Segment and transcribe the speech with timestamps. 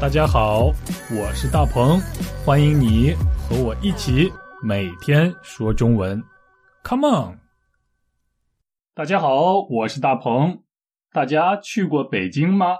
[0.00, 0.66] 大家好，
[1.10, 1.98] 我是大鹏，
[2.46, 4.32] 欢迎你和我一起
[4.62, 6.22] 每天说中文。
[6.84, 7.38] Come on！
[8.94, 10.62] 大家好，我是大鹏。
[11.12, 12.76] 大家去过北京吗？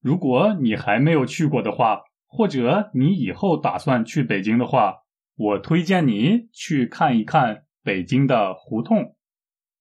[0.00, 4.98] 如果你还没有去过的话，或者你以后打算去北京的话，
[5.34, 9.16] 我推荐你去看一看北京的胡同。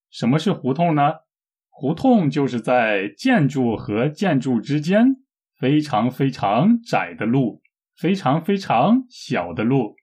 [0.10, 1.14] 什么是胡同呢？
[1.70, 5.23] 胡同就是在建筑和建筑之间。
[5.64, 7.62] 非常非常窄的路，
[7.96, 9.96] 非常非常小的路，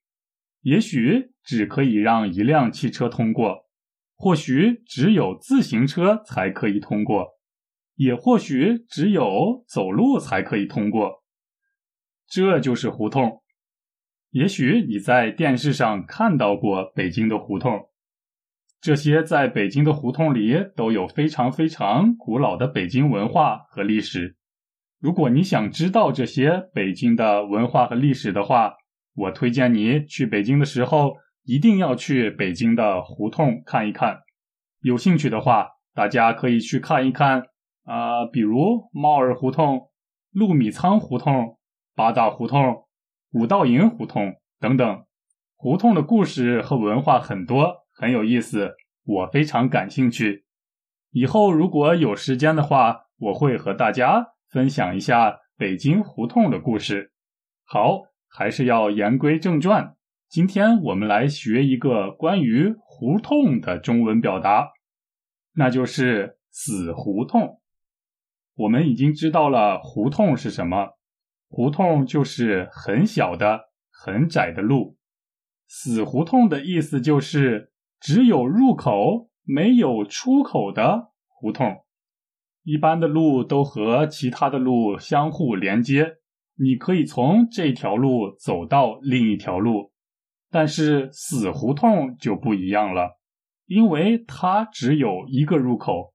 [0.63, 3.69] 也许只可以让一辆汽车通过，
[4.17, 7.27] 或许只有自行车才可以通过，
[7.97, 11.23] 也或许只有走路才可以通过。
[12.27, 13.43] 这就是胡同。
[14.31, 17.79] 也许你在电视上看到过北京的胡同，
[18.81, 24.39] 这些在北京的胡同里都有非常非常古老的北京文化和历史。
[25.01, 28.75] 如果你想知道这些北京的文化和历史的话，
[29.15, 34.19] 我推荐你去北京的时候一定要去北京的胡同看一看。
[34.83, 37.45] 有兴趣的话，大家可以去看一看
[37.85, 39.89] 啊，比如猫儿胡同、
[40.33, 41.57] 陆米仓胡同、
[41.97, 42.85] 八大胡同、
[43.33, 45.05] 五道营胡同等等。
[45.57, 50.45] 胡同的故事和文化很多，很有意思，我非常感兴趣。
[51.11, 54.35] 以后如果有时间的话，我会和大家。
[54.51, 57.13] 分享一下北京胡同的故事。
[57.65, 59.95] 好，还是要言归正传。
[60.29, 64.73] 今天我们来学一个关于胡同的中文表达，
[65.55, 67.61] 那就是“死胡同”。
[68.57, 70.99] 我们已经知道了胡同是什么，
[71.49, 74.97] 胡同就是很小的、很窄的路。
[75.69, 81.85] 死胡同的意思就是只有入口没有出口的胡同。
[82.71, 86.19] 一般的路都和其他的路相互连接，
[86.55, 89.91] 你可以从这条路走到另一条路。
[90.53, 93.19] 但是死胡同就不一样了，
[93.67, 96.15] 因为它只有一个入口，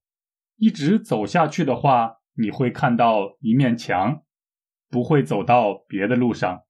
[0.56, 4.22] 一直走下去的话，你会看到一面墙，
[4.90, 6.62] 不会走到别的路上。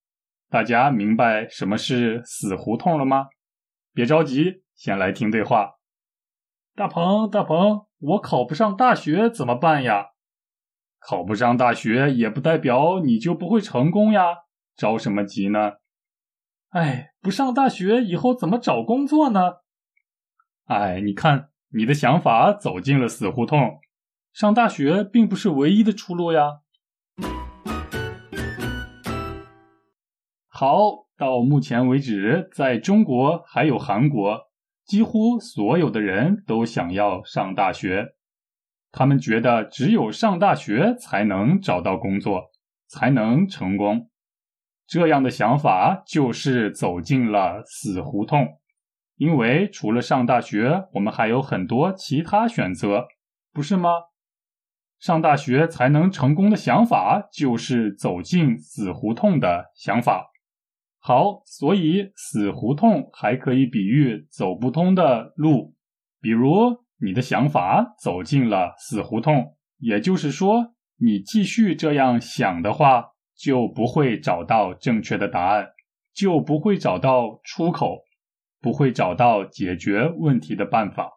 [0.50, 3.28] 大家明白什么是死胡同了吗？
[3.94, 5.74] 别着急，先来听对话。
[6.76, 7.85] 大鹏，大鹏。
[8.00, 10.08] 我考不上大学怎么办呀？
[11.00, 14.40] 考不上大学也不代表你就不会成功呀，
[14.76, 15.74] 着什么急呢？
[16.70, 19.58] 哎，不上大学以后怎么找工作呢？
[20.66, 23.80] 哎，你看你的想法走进了死胡同，
[24.34, 26.62] 上大学并不是唯一的出路呀。
[30.50, 34.50] 好，到目前为止，在中国还有韩国。
[34.86, 38.16] 几乎所有的人都想要上大学，
[38.92, 42.52] 他们觉得只有上大学才能找到工作，
[42.88, 44.10] 才能成功。
[44.88, 48.60] 这样的想法就是走进了死胡同，
[49.18, 53.08] 因为除了上大学，我们还有很多其他选择，
[53.52, 53.90] 不是吗？
[55.00, 60.28] 上大学才能成功的想法，就是走进死胡同的想法。
[61.08, 65.76] 好，所以死胡同还可以比喻走不通的路，
[66.20, 66.52] 比如
[67.00, 75.68] 你的想法走进了死胡同，也就是说，你继续这样想的话，就不会找到正确的答案，
[76.12, 78.00] 就不会找到出口，
[78.60, 81.12] 不会找到解决问题的办法，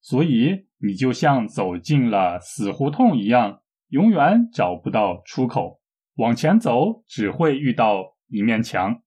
[0.00, 5.78] 所以你就像走进了死胡同一样，永远找不到出口，
[6.16, 9.00] 往前走只会遇到一面墙。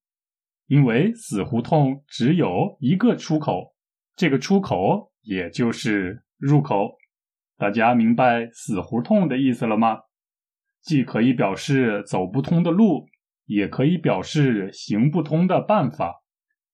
[0.68, 3.76] 因为死胡同只有一个出口，
[4.16, 6.98] 这个出口也就是入口。
[7.58, 10.00] 大家明白死胡同的意思了吗？
[10.82, 13.06] 既可以表示走不通的路，
[13.46, 16.24] 也可以表示行不通的办法。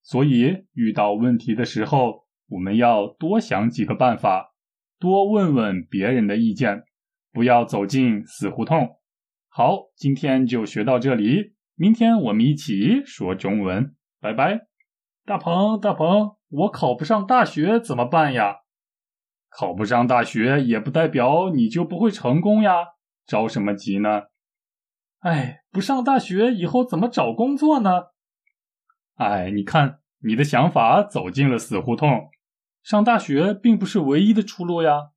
[0.01, 4.53] 所以遇到问题的时候，我们要多想几个办法，
[4.99, 6.83] 多问问别人的意见，
[7.31, 8.97] 不要走进死胡同。
[9.47, 11.53] 好，今天就学到这里。
[11.81, 14.67] 明天我们一起说中文，拜拜。
[15.25, 18.57] 大鹏，大鹏，我考不上大学怎么办呀？
[19.49, 22.85] 考不上大学也不代表你就不会成功呀，
[23.25, 24.25] 着什么急呢？
[25.21, 28.09] 哎，不上大学以后怎么找工作呢？
[29.15, 32.29] 哎，你看你的想法走进了死胡同，
[32.83, 35.09] 上大学并不是唯一的出路呀。